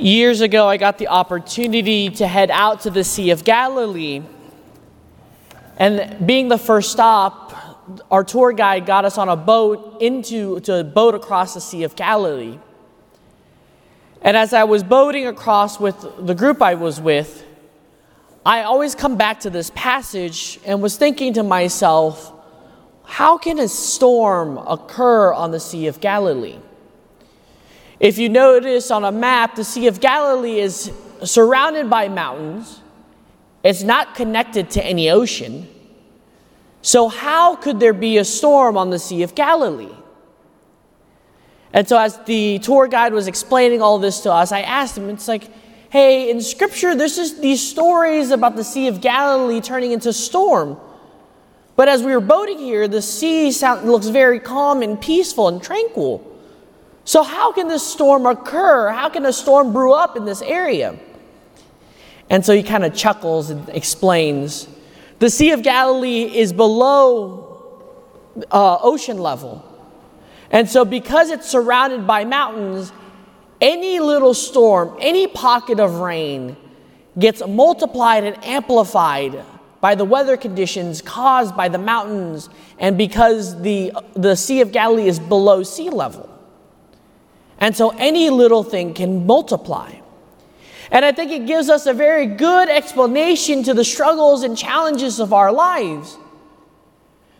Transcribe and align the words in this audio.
Years 0.00 0.40
ago, 0.40 0.66
I 0.66 0.78
got 0.78 0.96
the 0.96 1.08
opportunity 1.08 2.08
to 2.08 2.26
head 2.26 2.50
out 2.50 2.80
to 2.82 2.90
the 2.90 3.04
Sea 3.04 3.32
of 3.32 3.44
Galilee. 3.44 4.22
And 5.76 6.26
being 6.26 6.48
the 6.48 6.56
first 6.56 6.90
stop, 6.90 8.02
our 8.10 8.24
tour 8.24 8.52
guide 8.52 8.86
got 8.86 9.04
us 9.04 9.18
on 9.18 9.28
a 9.28 9.36
boat 9.36 10.00
into 10.00 10.58
to 10.60 10.76
a 10.76 10.84
boat 10.84 11.14
across 11.14 11.52
the 11.52 11.60
Sea 11.60 11.82
of 11.82 11.96
Galilee. 11.96 12.58
And 14.22 14.38
as 14.38 14.54
I 14.54 14.64
was 14.64 14.82
boating 14.82 15.26
across 15.26 15.78
with 15.78 16.02
the 16.18 16.34
group 16.34 16.62
I 16.62 16.76
was 16.76 16.98
with, 16.98 17.44
I 18.46 18.62
always 18.62 18.94
come 18.94 19.18
back 19.18 19.40
to 19.40 19.50
this 19.50 19.70
passage 19.74 20.58
and 20.64 20.80
was 20.80 20.96
thinking 20.96 21.34
to 21.34 21.42
myself, 21.42 22.32
how 23.04 23.36
can 23.36 23.58
a 23.58 23.68
storm 23.68 24.56
occur 24.56 25.30
on 25.34 25.50
the 25.50 25.60
Sea 25.60 25.88
of 25.88 26.00
Galilee? 26.00 26.56
If 28.00 28.16
you 28.16 28.30
notice 28.30 28.90
on 28.90 29.04
a 29.04 29.12
map, 29.12 29.56
the 29.56 29.64
Sea 29.64 29.86
of 29.86 30.00
Galilee 30.00 30.58
is 30.58 30.90
surrounded 31.22 31.90
by 31.90 32.08
mountains. 32.08 32.80
It's 33.62 33.82
not 33.82 34.14
connected 34.14 34.70
to 34.70 34.84
any 34.84 35.10
ocean. 35.10 35.68
So, 36.80 37.08
how 37.08 37.56
could 37.56 37.78
there 37.78 37.92
be 37.92 38.16
a 38.16 38.24
storm 38.24 38.78
on 38.78 38.88
the 38.88 38.98
Sea 38.98 39.22
of 39.22 39.34
Galilee? 39.34 39.94
And 41.74 41.86
so, 41.86 41.98
as 41.98 42.18
the 42.24 42.58
tour 42.60 42.88
guide 42.88 43.12
was 43.12 43.28
explaining 43.28 43.82
all 43.82 43.98
this 43.98 44.20
to 44.20 44.32
us, 44.32 44.50
I 44.50 44.62
asked 44.62 44.96
him, 44.96 45.10
it's 45.10 45.28
like, 45.28 45.50
hey, 45.90 46.30
in 46.30 46.40
scripture, 46.40 46.94
there's 46.94 47.16
just 47.16 47.42
these 47.42 47.60
stories 47.60 48.30
about 48.30 48.56
the 48.56 48.64
Sea 48.64 48.88
of 48.88 49.02
Galilee 49.02 49.60
turning 49.60 49.92
into 49.92 50.10
storm. 50.14 50.78
But 51.76 51.88
as 51.88 52.02
we 52.02 52.14
were 52.14 52.20
boating 52.20 52.58
here, 52.58 52.88
the 52.88 53.02
sea 53.02 53.52
sound, 53.52 53.86
looks 53.86 54.06
very 54.06 54.40
calm 54.40 54.80
and 54.80 54.98
peaceful 54.98 55.48
and 55.48 55.62
tranquil. 55.62 56.26
So, 57.04 57.22
how 57.22 57.52
can 57.52 57.68
this 57.68 57.86
storm 57.86 58.26
occur? 58.26 58.90
How 58.90 59.08
can 59.08 59.24
a 59.26 59.32
storm 59.32 59.72
brew 59.72 59.92
up 59.92 60.16
in 60.16 60.24
this 60.24 60.42
area? 60.42 60.98
And 62.28 62.46
so 62.46 62.54
he 62.54 62.62
kind 62.62 62.84
of 62.84 62.94
chuckles 62.94 63.50
and 63.50 63.68
explains 63.70 64.68
the 65.18 65.28
Sea 65.28 65.50
of 65.50 65.62
Galilee 65.62 66.22
is 66.22 66.52
below 66.52 68.32
uh, 68.50 68.78
ocean 68.80 69.18
level. 69.18 69.66
And 70.50 70.68
so, 70.68 70.84
because 70.84 71.30
it's 71.30 71.48
surrounded 71.48 72.06
by 72.06 72.24
mountains, 72.24 72.92
any 73.60 74.00
little 74.00 74.32
storm, 74.32 74.96
any 75.00 75.26
pocket 75.26 75.78
of 75.78 75.96
rain 75.96 76.56
gets 77.18 77.46
multiplied 77.46 78.24
and 78.24 78.42
amplified 78.44 79.44
by 79.80 79.94
the 79.94 80.04
weather 80.04 80.36
conditions 80.36 81.02
caused 81.02 81.56
by 81.56 81.68
the 81.68 81.78
mountains 81.78 82.48
and 82.78 82.96
because 82.96 83.60
the, 83.62 83.92
the 84.14 84.34
Sea 84.34 84.60
of 84.60 84.72
Galilee 84.72 85.06
is 85.06 85.18
below 85.18 85.62
sea 85.62 85.90
level. 85.90 86.29
And 87.60 87.76
so 87.76 87.90
any 87.90 88.30
little 88.30 88.64
thing 88.64 88.94
can 88.94 89.26
multiply. 89.26 89.92
And 90.90 91.04
I 91.04 91.12
think 91.12 91.30
it 91.30 91.46
gives 91.46 91.68
us 91.68 91.86
a 91.86 91.92
very 91.92 92.26
good 92.26 92.68
explanation 92.68 93.62
to 93.64 93.74
the 93.74 93.84
struggles 93.84 94.42
and 94.42 94.56
challenges 94.56 95.20
of 95.20 95.32
our 95.32 95.52
lives. 95.52 96.18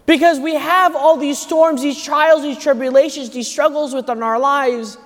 Because 0.06 0.38
we 0.38 0.54
have 0.54 0.94
all 0.94 1.16
these 1.16 1.38
storms, 1.38 1.82
these 1.82 2.02
trials, 2.02 2.42
these 2.42 2.58
tribulations, 2.58 3.30
these 3.30 3.48
struggles 3.48 3.94
within 3.94 4.22
our 4.22 4.38
lives. 4.38 4.98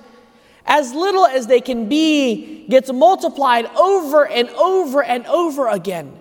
As 0.66 0.92
little 0.92 1.26
as 1.26 1.46
they 1.46 1.60
can 1.60 1.88
be 1.88 2.66
gets 2.68 2.92
multiplied 2.92 3.66
over 3.76 4.26
and 4.26 4.48
over 4.50 5.02
and 5.02 5.26
over 5.26 5.68
again. 5.68 6.20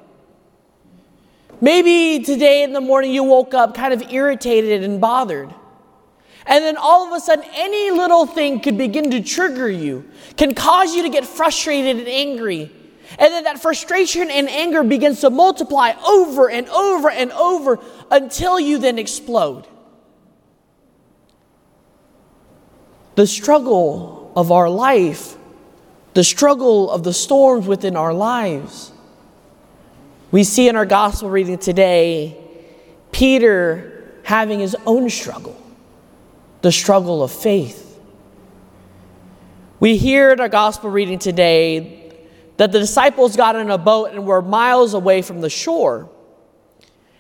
Maybe 1.62 2.24
today 2.24 2.64
in 2.64 2.74
the 2.74 2.82
morning 2.82 3.14
you 3.14 3.24
woke 3.24 3.54
up 3.54 3.74
kind 3.74 3.94
of 3.94 4.12
irritated 4.12 4.84
and 4.84 5.00
bothered. 5.00 5.54
And 6.46 6.64
then 6.64 6.76
all 6.78 7.08
of 7.08 7.14
a 7.14 7.20
sudden, 7.20 7.46
any 7.54 7.92
little 7.92 8.26
thing 8.26 8.60
could 8.60 8.78
begin 8.78 9.12
to 9.12 9.22
trigger 9.22 9.70
you, 9.70 10.10
can 10.36 10.54
cause 10.54 10.94
you 10.94 11.04
to 11.04 11.10
get 11.10 11.26
frustrated 11.26 11.98
and 11.98 12.08
angry. 12.08 12.72
And 13.12 13.32
then 13.34 13.44
that 13.46 13.62
frustration 13.62 14.30
and 14.30 14.50
anger 14.50 14.84
begins 14.84 15.22
to 15.22 15.30
multiply 15.30 15.94
over 16.06 16.50
and 16.50 16.68
over 16.70 17.10
and 17.10 17.32
over 17.32 17.80
until 18.12 18.60
you 18.60 18.78
then 18.78 18.98
explode. 18.98 19.68
The 23.16 23.28
struggle 23.28 24.34
of 24.36 24.52
our 24.52 24.70
life, 24.70 25.38
the 26.14 26.24
struggle 26.24 26.90
of 26.90 27.04
the 27.04 27.14
storms 27.14 27.68
within 27.68 27.96
our 27.96 28.14
lives. 28.14 28.92
We 30.32 30.44
see 30.44 30.68
in 30.68 30.76
our 30.76 30.86
gospel 30.86 31.30
reading 31.30 31.60
today 31.60 32.38
Peter 33.12 34.12
having 34.24 34.60
his 34.60 34.76
own 34.88 35.10
struggle 35.10 35.63
the 36.64 36.72
struggle 36.72 37.22
of 37.22 37.32
faith. 37.32 38.00
We 39.82 39.98
hear 39.98 40.32
in 40.32 40.40
our 40.40 40.48
gospel 40.48 40.90
reading 40.90 41.20
today 41.20 42.10
that 42.56 42.72
the 42.72 42.80
disciples 42.80 43.36
got 43.36 43.58
in 43.58 43.70
a 43.70 43.78
boat 43.78 44.12
and 44.12 44.26
were 44.26 44.42
miles 44.42 44.94
away 44.94 45.22
from 45.22 45.42
the 45.42 45.50
shore. 45.50 46.10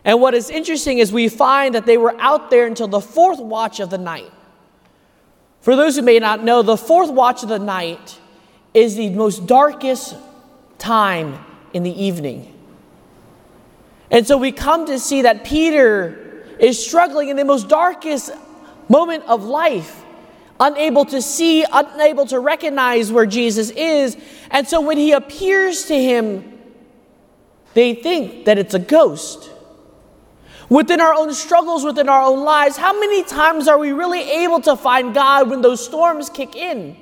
And 0.06 0.22
what 0.22 0.34
is 0.34 0.50
interesting 0.50 1.00
is 1.00 1.12
we 1.12 1.28
find 1.28 1.76
that 1.76 1.86
they 1.86 1.98
were 1.98 2.16
out 2.22 2.52
there 2.52 2.66
until 2.66 2.88
the 2.88 3.02
fourth 3.02 3.40
watch 3.40 3.82
of 3.82 3.90
the 3.90 3.98
night. 3.98 4.32
For 5.60 5.76
those 5.76 5.98
who 5.98 6.04
may 6.04 6.20
not 6.20 6.42
know, 6.42 6.62
the 6.62 6.78
fourth 6.78 7.12
watch 7.12 7.44
of 7.44 7.50
the 7.50 7.60
night 7.60 8.18
is 8.74 8.96
the 8.96 9.10
most 9.10 9.46
darkest 9.46 10.16
time 10.78 11.38
in 11.74 11.84
the 11.84 12.02
evening. 12.02 12.50
And 14.10 14.26
so 14.26 14.38
we 14.38 14.54
come 14.54 14.86
to 14.86 14.98
see 15.00 15.24
that 15.24 15.44
Peter 15.44 16.46
is 16.60 16.82
struggling 16.82 17.28
in 17.28 17.36
the 17.36 17.44
most 17.44 17.68
darkest 17.68 18.32
moment 18.90 19.24
of 19.28 19.44
life, 19.44 20.04
unable 20.60 21.06
to 21.06 21.22
see, 21.22 21.66
unable 21.72 22.26
to 22.28 22.40
recognize 22.40 23.12
where 23.12 23.26
Jesus 23.26 23.70
is. 23.72 24.18
And 24.52 24.68
so 24.68 24.82
when 24.82 24.98
he 24.98 25.12
appears 25.12 25.86
to 25.86 26.00
him, 26.00 26.60
they 27.74 27.96
think 27.96 28.46
that 28.46 28.58
it's 28.58 28.74
a 28.74 28.80
ghost. 28.80 29.50
Within 30.70 31.02
our 31.02 31.14
own 31.14 31.34
struggles, 31.34 31.84
within 31.84 32.08
our 32.10 32.22
own 32.22 32.44
lives, 32.44 32.78
how 32.78 32.98
many 33.00 33.24
times 33.24 33.68
are 33.68 33.78
we 33.78 33.92
really 33.92 34.22
able 34.22 34.62
to 34.62 34.76
find 34.76 35.14
God 35.14 35.50
when 35.50 35.62
those 35.62 35.84
storms 35.84 36.30
kick 36.30 36.56
in? 36.56 36.98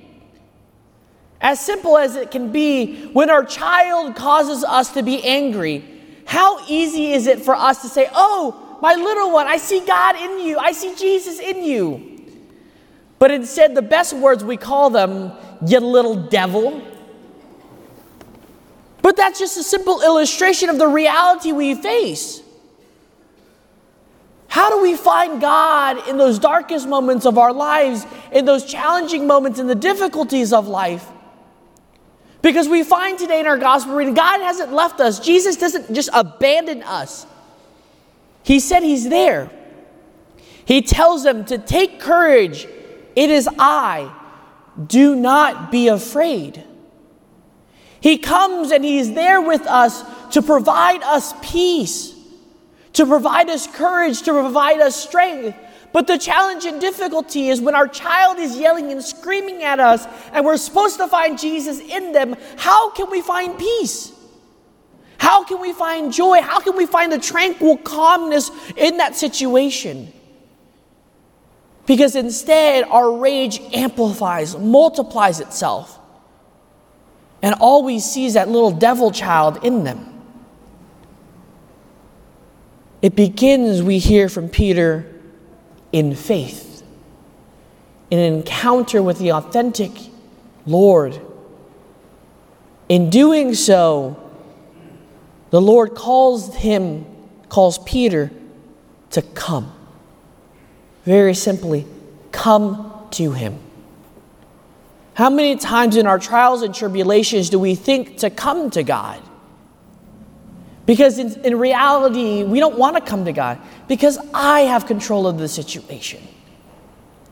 As 1.39 1.59
simple 1.59 1.97
as 1.97 2.15
it 2.15 2.31
can 2.31 2.51
be, 2.51 3.07
when 3.07 3.29
our 3.29 3.43
child 3.43 4.15
causes 4.15 4.63
us 4.63 4.93
to 4.93 5.03
be 5.03 5.23
angry, 5.23 5.83
how 6.25 6.63
easy 6.67 7.13
is 7.13 7.27
it 7.27 7.41
for 7.41 7.55
us 7.55 7.81
to 7.81 7.89
say, 7.89 8.07
Oh, 8.13 8.70
my 8.81 8.95
little 8.95 9.31
one, 9.31 9.47
I 9.47 9.57
see 9.57 9.79
God 9.85 10.15
in 10.15 10.45
you. 10.45 10.57
I 10.57 10.71
see 10.71 10.95
Jesus 10.95 11.39
in 11.39 11.63
you. 11.63 12.07
But 13.19 13.29
instead, 13.29 13.75
the 13.75 13.83
best 13.83 14.13
words 14.13 14.43
we 14.43 14.57
call 14.57 14.89
them, 14.89 15.31
you 15.65 15.79
little 15.79 16.15
devil. 16.15 16.81
But 19.01 19.15
that's 19.15 19.39
just 19.39 19.57
a 19.57 19.63
simple 19.63 20.01
illustration 20.01 20.69
of 20.69 20.77
the 20.77 20.87
reality 20.87 21.51
we 21.51 21.75
face. 21.75 22.41
How 24.47 24.69
do 24.69 24.81
we 24.81 24.97
find 24.97 25.39
God 25.39 26.07
in 26.09 26.17
those 26.17 26.37
darkest 26.39 26.87
moments 26.87 27.25
of 27.25 27.37
our 27.37 27.53
lives, 27.53 28.05
in 28.33 28.45
those 28.45 28.65
challenging 28.65 29.25
moments, 29.25 29.59
in 29.59 29.67
the 29.67 29.75
difficulties 29.75 30.51
of 30.51 30.67
life? 30.67 31.07
Because 32.41 32.67
we 32.67 32.83
find 32.83 33.17
today 33.17 33.39
in 33.39 33.47
our 33.47 33.57
gospel 33.57 33.95
reading, 33.95 34.13
God 34.13 34.41
hasn't 34.41 34.73
left 34.73 34.99
us. 34.99 35.19
Jesus 35.19 35.55
doesn't 35.57 35.93
just 35.93 36.09
abandon 36.11 36.83
us. 36.83 37.25
He 38.51 38.59
said 38.59 38.83
he's 38.83 39.07
there. 39.07 39.49
He 40.65 40.81
tells 40.81 41.23
them 41.23 41.45
to 41.45 41.57
take 41.57 42.01
courage. 42.01 42.67
It 43.15 43.29
is 43.29 43.47
I. 43.57 44.13
Do 44.87 45.15
not 45.15 45.71
be 45.71 45.87
afraid. 45.87 46.61
He 48.01 48.17
comes 48.17 48.71
and 48.71 48.83
he's 48.83 49.13
there 49.13 49.39
with 49.39 49.65
us 49.67 50.03
to 50.33 50.41
provide 50.41 51.01
us 51.01 51.33
peace, 51.41 52.13
to 52.91 53.05
provide 53.05 53.49
us 53.49 53.67
courage, 53.67 54.21
to 54.23 54.33
provide 54.33 54.81
us 54.81 54.97
strength. 54.97 55.57
But 55.93 56.07
the 56.07 56.17
challenge 56.17 56.65
and 56.65 56.81
difficulty 56.81 57.47
is 57.47 57.61
when 57.61 57.73
our 57.73 57.87
child 57.87 58.37
is 58.37 58.57
yelling 58.57 58.91
and 58.91 59.01
screaming 59.01 59.63
at 59.63 59.79
us 59.79 60.05
and 60.33 60.43
we're 60.43 60.57
supposed 60.57 60.97
to 60.97 61.07
find 61.07 61.39
Jesus 61.39 61.79
in 61.79 62.11
them, 62.11 62.35
how 62.57 62.89
can 62.89 63.09
we 63.09 63.21
find 63.21 63.57
peace? 63.57 64.10
How 65.21 65.43
can 65.43 65.61
we 65.61 65.71
find 65.71 66.11
joy? 66.11 66.41
How 66.41 66.59
can 66.59 66.75
we 66.75 66.87
find 66.87 67.11
the 67.11 67.19
tranquil 67.19 67.77
calmness 67.77 68.49
in 68.75 68.97
that 68.97 69.15
situation? 69.15 70.11
Because 71.85 72.15
instead, 72.15 72.85
our 72.85 73.15
rage 73.15 73.61
amplifies, 73.71 74.57
multiplies 74.57 75.39
itself. 75.39 75.99
And 77.43 77.53
all 77.59 77.83
we 77.83 77.99
see 77.99 78.25
is 78.25 78.33
that 78.33 78.49
little 78.49 78.71
devil 78.71 79.11
child 79.11 79.63
in 79.63 79.83
them. 79.83 80.11
It 83.03 83.15
begins, 83.15 83.83
we 83.83 83.99
hear 83.99 84.27
from 84.27 84.49
Peter, 84.49 85.05
in 85.91 86.15
faith, 86.15 86.83
in 88.09 88.17
an 88.17 88.33
encounter 88.33 89.03
with 89.03 89.19
the 89.19 89.33
authentic 89.33 89.91
Lord. 90.65 91.21
In 92.89 93.11
doing 93.11 93.53
so, 93.53 94.17
the 95.51 95.61
Lord 95.61 95.93
calls 95.95 96.55
him, 96.55 97.05
calls 97.49 97.77
Peter 97.79 98.31
to 99.11 99.21
come. 99.21 99.71
Very 101.03 101.33
simply, 101.33 101.85
come 102.31 103.07
to 103.11 103.33
him. 103.33 103.59
How 105.13 105.29
many 105.29 105.57
times 105.57 105.97
in 105.97 106.07
our 106.07 106.17
trials 106.17 106.61
and 106.61 106.73
tribulations 106.73 107.49
do 107.49 107.59
we 107.59 107.75
think 107.75 108.17
to 108.19 108.29
come 108.29 108.69
to 108.71 108.83
God? 108.83 109.21
Because 110.85 111.19
in, 111.19 111.45
in 111.45 111.59
reality, 111.59 112.43
we 112.43 112.59
don't 112.59 112.77
want 112.77 112.95
to 112.95 113.01
come 113.01 113.25
to 113.25 113.33
God 113.33 113.59
because 113.87 114.17
I 114.33 114.61
have 114.61 114.87
control 114.87 115.27
of 115.27 115.37
the 115.37 115.47
situation. 115.47 116.25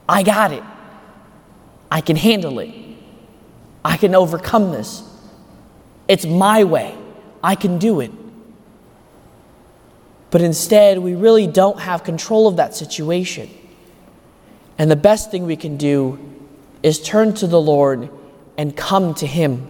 I 0.07 0.23
got 0.23 0.51
it. 0.51 0.63
I 1.89 2.01
can 2.01 2.15
handle 2.15 2.59
it. 2.59 2.73
I 3.83 3.95
can 3.95 4.13
overcome 4.13 4.71
this. 4.71 5.03
It's 6.07 6.25
my 6.25 6.63
way. 6.65 6.98
I 7.43 7.55
can 7.55 7.77
do 7.77 7.99
it. 7.99 8.11
But 10.31 10.41
instead, 10.41 10.99
we 10.99 11.15
really 11.15 11.47
don't 11.47 11.79
have 11.79 12.03
control 12.03 12.47
of 12.47 12.57
that 12.57 12.75
situation. 12.75 13.49
And 14.77 14.89
the 14.89 14.95
best 14.95 15.31
thing 15.31 15.45
we 15.45 15.55
can 15.55 15.77
do 15.77 16.19
is 16.83 17.01
turn 17.01 17.33
to 17.35 17.47
the 17.47 17.59
Lord 17.59 18.09
and 18.57 18.75
come 18.75 19.13
to 19.15 19.27
Him 19.27 19.67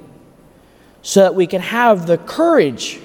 so 1.02 1.22
that 1.22 1.36
we 1.36 1.48
can 1.48 1.62
have 1.62 2.08
the 2.08 2.18
courage 2.18 3.00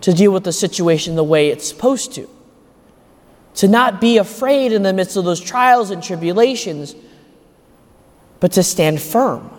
to 0.00 0.12
deal 0.12 0.32
with 0.32 0.44
the 0.44 0.52
situation 0.52 1.16
the 1.16 1.24
way 1.24 1.48
it's 1.48 1.68
supposed 1.68 2.14
to. 2.14 2.28
To 3.56 3.68
not 3.68 4.00
be 4.00 4.18
afraid 4.18 4.72
in 4.72 4.82
the 4.82 4.92
midst 4.92 5.16
of 5.16 5.24
those 5.24 5.40
trials 5.40 5.90
and 5.90 6.02
tribulations, 6.02 6.94
but 8.40 8.52
to 8.52 8.62
stand 8.62 9.02
firm. 9.02 9.50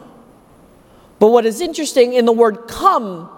But 1.19 1.29
what 1.29 1.45
is 1.45 1.59
interesting 1.59 2.13
in 2.13 2.25
the 2.25 2.31
word 2.31 2.67
come, 2.67 3.29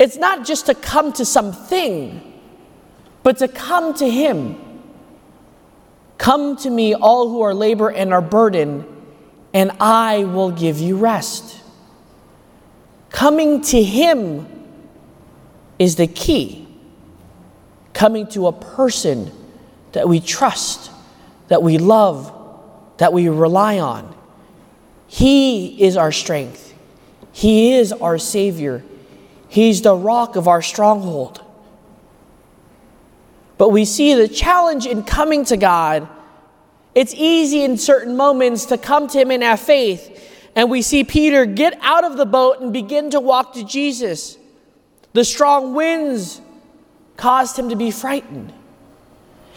it's 0.00 0.16
not 0.16 0.46
just 0.46 0.66
to 0.66 0.74
come 0.74 1.12
to 1.12 1.26
something, 1.26 2.22
but 3.22 3.36
to 3.38 3.48
come 3.48 3.92
to 3.94 4.08
Him. 4.08 4.58
Come 6.16 6.56
to 6.56 6.70
me, 6.70 6.94
all 6.94 7.28
who 7.28 7.42
are 7.42 7.52
labor 7.52 7.90
and 7.90 8.14
are 8.14 8.22
burdened, 8.22 8.86
and 9.52 9.72
I 9.78 10.24
will 10.24 10.52
give 10.52 10.78
you 10.78 10.96
rest. 10.96 11.60
Coming 13.10 13.60
to 13.60 13.82
Him 13.82 14.46
is 15.78 15.96
the 15.96 16.06
key. 16.06 16.66
Coming 17.92 18.26
to 18.28 18.46
a 18.46 18.52
person 18.52 19.30
that 19.92 20.08
we 20.08 20.18
trust, 20.18 20.90
that 21.48 21.62
we 21.62 21.76
love, 21.76 22.32
that 22.96 23.12
we 23.12 23.28
rely 23.28 23.78
on. 23.78 24.16
He 25.08 25.82
is 25.82 25.98
our 25.98 26.12
strength. 26.12 26.74
He 27.32 27.74
is 27.74 27.92
our 27.92 28.16
Savior. 28.16 28.82
He's 29.50 29.82
the 29.82 29.94
rock 29.94 30.36
of 30.36 30.48
our 30.48 30.62
stronghold. 30.62 31.42
But 33.58 33.70
we 33.70 33.84
see 33.84 34.14
the 34.14 34.28
challenge 34.28 34.86
in 34.86 35.02
coming 35.02 35.44
to 35.46 35.56
God. 35.58 36.08
It's 36.94 37.12
easy 37.14 37.62
in 37.62 37.76
certain 37.76 38.16
moments 38.16 38.64
to 38.66 38.78
come 38.78 39.08
to 39.08 39.18
Him 39.18 39.30
and 39.30 39.42
have 39.42 39.60
faith. 39.60 40.28
And 40.54 40.70
we 40.70 40.82
see 40.82 41.04
Peter 41.04 41.44
get 41.46 41.76
out 41.82 42.04
of 42.04 42.16
the 42.16 42.26
boat 42.26 42.60
and 42.60 42.72
begin 42.72 43.10
to 43.10 43.20
walk 43.20 43.54
to 43.54 43.64
Jesus. 43.64 44.38
The 45.12 45.24
strong 45.24 45.74
winds 45.74 46.40
caused 47.16 47.58
him 47.58 47.68
to 47.68 47.76
be 47.76 47.90
frightened. 47.90 48.52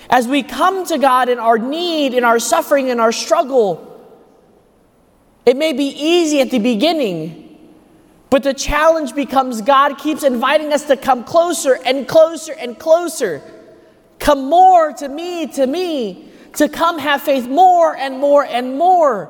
As 0.09 0.27
we 0.27 0.43
come 0.43 0.85
to 0.87 0.97
God 0.97 1.29
in 1.29 1.39
our 1.39 1.57
need, 1.57 2.13
in 2.13 2.23
our 2.23 2.39
suffering, 2.39 2.89
in 2.89 2.99
our 2.99 3.11
struggle, 3.11 3.89
it 5.45 5.55
may 5.55 5.73
be 5.73 5.85
easy 5.85 6.41
at 6.41 6.51
the 6.51 6.59
beginning, 6.59 7.42
but 8.33 8.41
the 8.41 8.51
challenge 8.51 9.13
becomes 9.13 9.61
God 9.61 9.99
keeps 9.99 10.23
inviting 10.23 10.73
us 10.73 10.85
to 10.85 10.97
come 10.97 11.23
closer 11.23 11.77
and 11.85 12.07
closer 12.07 12.53
and 12.53 12.79
closer. 12.79 13.43
Come 14.17 14.49
more 14.49 14.91
to 14.91 15.07
me, 15.07 15.45
to 15.49 15.67
me, 15.67 16.31
to 16.55 16.67
come 16.67 16.97
have 16.97 17.21
faith 17.21 17.47
more 17.47 17.95
and 17.95 18.17
more 18.17 18.43
and 18.43 18.75
more, 18.75 19.29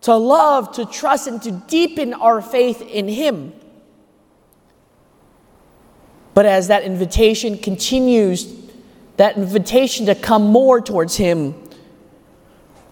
to 0.00 0.16
love, 0.16 0.72
to 0.76 0.86
trust, 0.86 1.26
and 1.26 1.42
to 1.42 1.50
deepen 1.50 2.14
our 2.14 2.40
faith 2.40 2.80
in 2.80 3.06
Him. 3.06 3.52
But 6.32 6.46
as 6.46 6.68
that 6.68 6.84
invitation 6.84 7.58
continues, 7.58 8.50
that 9.18 9.36
invitation 9.36 10.06
to 10.06 10.14
come 10.14 10.44
more 10.44 10.80
towards 10.80 11.16
Him, 11.16 11.54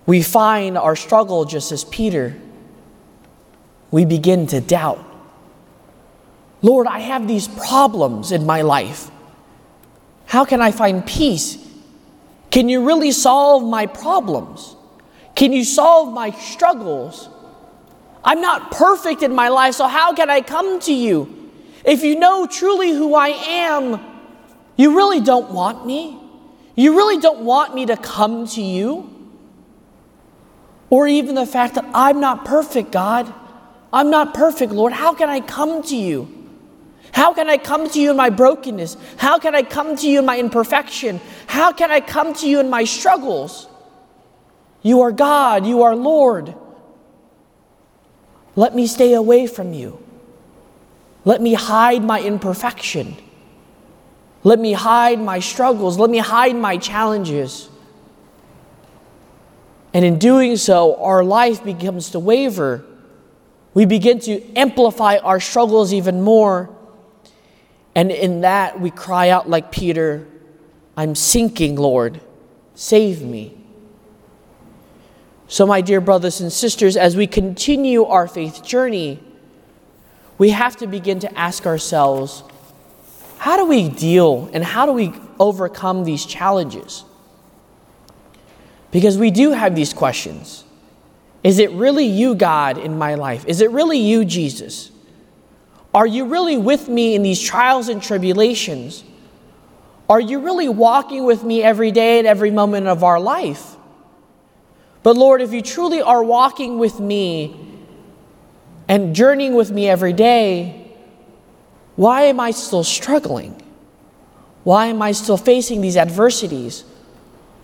we 0.04 0.22
find 0.22 0.76
our 0.76 0.96
struggle 0.96 1.46
just 1.46 1.72
as 1.72 1.82
Peter. 1.82 2.36
We 3.90 4.04
begin 4.04 4.46
to 4.48 4.60
doubt. 4.60 5.04
Lord, 6.60 6.86
I 6.86 6.98
have 6.98 7.28
these 7.28 7.48
problems 7.48 8.32
in 8.32 8.44
my 8.44 8.62
life. 8.62 9.10
How 10.26 10.44
can 10.44 10.60
I 10.60 10.72
find 10.72 11.06
peace? 11.06 11.56
Can 12.50 12.68
you 12.68 12.86
really 12.86 13.12
solve 13.12 13.62
my 13.62 13.86
problems? 13.86 14.76
Can 15.34 15.52
you 15.52 15.64
solve 15.64 16.12
my 16.12 16.30
struggles? 16.30 17.28
I'm 18.24 18.40
not 18.40 18.72
perfect 18.72 19.22
in 19.22 19.34
my 19.34 19.48
life, 19.48 19.74
so 19.74 19.86
how 19.86 20.12
can 20.12 20.28
I 20.28 20.40
come 20.40 20.80
to 20.80 20.92
you? 20.92 21.50
If 21.84 22.02
you 22.02 22.18
know 22.18 22.46
truly 22.46 22.90
who 22.90 23.14
I 23.14 23.28
am, 23.28 24.00
you 24.76 24.96
really 24.96 25.20
don't 25.20 25.50
want 25.50 25.86
me. 25.86 26.18
You 26.74 26.96
really 26.96 27.20
don't 27.20 27.40
want 27.40 27.74
me 27.74 27.86
to 27.86 27.96
come 27.96 28.46
to 28.48 28.62
you. 28.62 29.10
Or 30.90 31.06
even 31.06 31.34
the 31.34 31.46
fact 31.46 31.74
that 31.74 31.84
I'm 31.94 32.20
not 32.20 32.44
perfect, 32.44 32.92
God. 32.92 33.32
I'm 33.92 34.10
not 34.10 34.34
perfect, 34.34 34.72
Lord. 34.72 34.92
How 34.92 35.14
can 35.14 35.28
I 35.28 35.40
come 35.40 35.82
to 35.84 35.96
you? 35.96 36.34
How 37.12 37.32
can 37.32 37.48
I 37.48 37.56
come 37.56 37.88
to 37.90 38.00
you 38.00 38.10
in 38.10 38.16
my 38.16 38.30
brokenness? 38.30 38.96
How 39.16 39.38
can 39.38 39.54
I 39.54 39.62
come 39.62 39.96
to 39.96 40.08
you 40.08 40.18
in 40.18 40.26
my 40.26 40.38
imperfection? 40.38 41.20
How 41.46 41.72
can 41.72 41.90
I 41.90 42.00
come 42.00 42.34
to 42.34 42.48
you 42.48 42.60
in 42.60 42.68
my 42.68 42.84
struggles? 42.84 43.66
You 44.82 45.00
are 45.00 45.12
God, 45.12 45.66
you 45.66 45.82
are 45.82 45.96
Lord. 45.96 46.54
Let 48.56 48.74
me 48.74 48.86
stay 48.86 49.14
away 49.14 49.46
from 49.46 49.72
you. 49.72 50.02
Let 51.24 51.40
me 51.40 51.54
hide 51.54 52.04
my 52.04 52.20
imperfection. 52.20 53.16
Let 54.44 54.58
me 54.58 54.72
hide 54.72 55.20
my 55.20 55.40
struggles. 55.40 55.98
Let 55.98 56.10
me 56.10 56.18
hide 56.18 56.56
my 56.56 56.76
challenges. 56.76 57.68
And 59.92 60.04
in 60.04 60.18
doing 60.18 60.56
so, 60.56 60.96
our 61.02 61.24
life 61.24 61.64
begins 61.64 62.10
to 62.10 62.18
waver. 62.18 62.84
We 63.74 63.84
begin 63.84 64.18
to 64.20 64.42
amplify 64.56 65.18
our 65.18 65.40
struggles 65.40 65.92
even 65.92 66.22
more. 66.22 66.70
And 67.94 68.10
in 68.10 68.42
that, 68.42 68.80
we 68.80 68.90
cry 68.90 69.30
out 69.30 69.48
like 69.48 69.70
Peter, 69.72 70.26
I'm 70.96 71.14
sinking, 71.14 71.76
Lord. 71.76 72.20
Save 72.74 73.22
me. 73.22 73.56
So, 75.48 75.66
my 75.66 75.80
dear 75.80 76.00
brothers 76.00 76.40
and 76.40 76.52
sisters, 76.52 76.96
as 76.96 77.16
we 77.16 77.26
continue 77.26 78.04
our 78.04 78.28
faith 78.28 78.62
journey, 78.62 79.20
we 80.36 80.50
have 80.50 80.76
to 80.76 80.86
begin 80.86 81.18
to 81.20 81.38
ask 81.38 81.66
ourselves 81.66 82.44
how 83.38 83.56
do 83.56 83.66
we 83.66 83.88
deal 83.88 84.50
and 84.52 84.64
how 84.64 84.84
do 84.84 84.92
we 84.92 85.12
overcome 85.38 86.04
these 86.04 86.26
challenges? 86.26 87.04
Because 88.90 89.16
we 89.16 89.30
do 89.30 89.52
have 89.52 89.74
these 89.74 89.92
questions. 89.94 90.64
Is 91.48 91.58
it 91.58 91.70
really 91.70 92.04
you, 92.04 92.34
God, 92.34 92.76
in 92.76 92.98
my 92.98 93.14
life? 93.14 93.46
Is 93.46 93.62
it 93.62 93.70
really 93.70 93.96
you, 93.96 94.26
Jesus? 94.26 94.90
Are 95.94 96.06
you 96.06 96.26
really 96.26 96.58
with 96.58 96.90
me 96.90 97.14
in 97.14 97.22
these 97.22 97.40
trials 97.40 97.88
and 97.88 98.02
tribulations? 98.02 99.02
Are 100.10 100.20
you 100.20 100.40
really 100.40 100.68
walking 100.68 101.24
with 101.24 101.42
me 101.42 101.62
every 101.62 101.90
day 101.90 102.18
and 102.18 102.28
every 102.28 102.50
moment 102.50 102.86
of 102.86 103.02
our 103.02 103.18
life? 103.18 103.76
But 105.02 105.16
Lord, 105.16 105.40
if 105.40 105.54
you 105.54 105.62
truly 105.62 106.02
are 106.02 106.22
walking 106.22 106.78
with 106.78 107.00
me 107.00 107.56
and 108.86 109.16
journeying 109.16 109.54
with 109.54 109.70
me 109.70 109.88
every 109.88 110.12
day, 110.12 110.92
why 111.96 112.24
am 112.24 112.40
I 112.40 112.50
still 112.50 112.84
struggling? 112.84 113.58
Why 114.64 114.88
am 114.88 115.00
I 115.00 115.12
still 115.12 115.38
facing 115.38 115.80
these 115.80 115.96
adversities? 115.96 116.84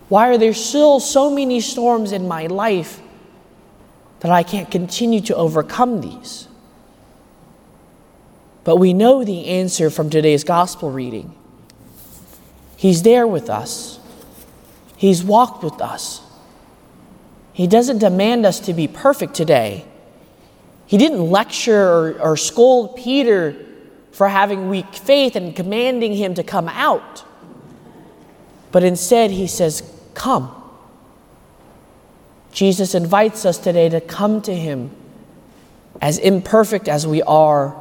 Why 0.09 0.29
are 0.29 0.39
there 0.39 0.55
still 0.55 1.01
so 1.01 1.29
many 1.31 1.61
storms 1.61 2.13
in 2.13 2.27
my 2.27 2.47
life 2.47 3.03
that 4.25 4.33
I 4.33 4.43
can't 4.43 4.71
continue 4.71 5.21
to 5.21 5.37
overcome 5.37 6.01
these? 6.01 6.49
But 8.65 8.77
we 8.77 8.95
know 8.95 9.23
the 9.23 9.49
answer 9.49 9.91
from 9.91 10.09
today's 10.09 10.45
gospel 10.45 10.91
reading. 10.91 11.35
He's 12.75 13.03
there 13.03 13.27
with 13.27 13.51
us, 13.51 14.01
He's 14.97 15.23
walked 15.23 15.63
with 15.63 15.79
us. 15.83 16.23
He 17.53 17.67
doesn't 17.67 17.99
demand 17.99 18.47
us 18.47 18.61
to 18.61 18.73
be 18.73 18.89
perfect 18.89 19.35
today. 19.35 19.85
He 20.87 20.97
didn't 20.97 21.31
lecture 21.31 21.87
or, 21.87 22.21
or 22.21 22.37
scold 22.39 22.97
Peter 22.97 23.55
for 24.11 24.29
having 24.29 24.71
weak 24.71 24.95
faith 24.95 25.37
and 25.37 25.55
commanding 25.55 26.15
him 26.15 26.33
to 26.35 26.43
come 26.43 26.69
out. 26.71 27.25
But 28.73 28.85
instead, 28.85 29.33
he 29.33 29.47
says, 29.47 29.83
Come. 30.15 30.64
Jesus 32.55 32.95
invites 32.95 33.45
us 33.45 33.59
today 33.59 33.89
to 33.89 34.01
come 34.01 34.41
to 34.43 34.55
him 34.55 34.93
as 36.01 36.19
imperfect 36.19 36.89
as 36.89 37.05
we 37.05 37.21
are, 37.23 37.77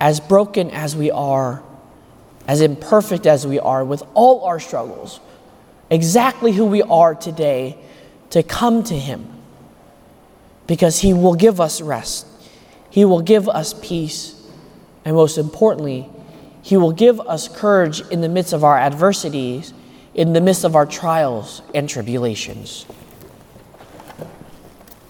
as 0.00 0.18
broken 0.18 0.70
as 0.70 0.96
we 0.96 1.10
are, 1.10 1.62
as 2.46 2.62
imperfect 2.62 3.26
as 3.26 3.46
we 3.46 3.58
are, 3.58 3.84
with 3.84 4.02
all 4.14 4.44
our 4.44 4.58
struggles, 4.58 5.20
exactly 5.90 6.52
who 6.52 6.64
we 6.64 6.82
are 6.82 7.14
today, 7.14 7.76
to 8.30 8.42
come 8.42 8.82
to 8.84 8.98
him. 8.98 9.26
Because 10.66 11.00
He 11.00 11.12
will 11.12 11.34
give 11.34 11.60
us 11.60 11.82
rest, 11.82 12.26
He 12.88 13.04
will 13.04 13.20
give 13.20 13.46
us 13.46 13.74
peace, 13.74 14.34
and 15.04 15.14
most 15.14 15.36
importantly, 15.36 16.08
He 16.62 16.78
will 16.78 16.92
give 16.92 17.20
us 17.20 17.46
courage 17.46 18.00
in 18.08 18.22
the 18.22 18.28
midst 18.28 18.54
of 18.54 18.64
our 18.64 18.78
adversities, 18.78 19.74
in 20.14 20.32
the 20.32 20.40
midst 20.40 20.64
of 20.64 20.74
our 20.74 20.86
trials 20.86 21.60
and 21.74 21.88
tribulations. 21.88 22.86